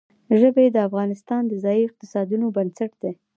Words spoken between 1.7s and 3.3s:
اقتصادونو بنسټ دی.